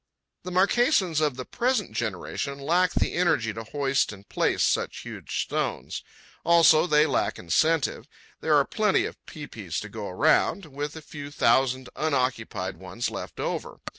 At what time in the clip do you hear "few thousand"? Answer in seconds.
11.03-11.89